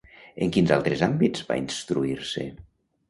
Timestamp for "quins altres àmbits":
0.55-1.45